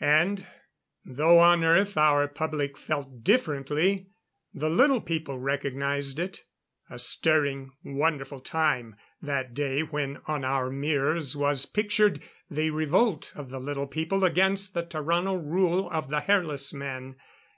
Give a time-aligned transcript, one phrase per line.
[0.00, 0.46] And
[1.02, 4.10] though on Earth our public felt differently,
[4.52, 6.44] the Little People recognized it.
[6.90, 12.20] A stirring, wonderful time that day when on our mirrors was pictured
[12.50, 17.16] the revolt of the Little People against the Tarrano rule of the Hairless Men.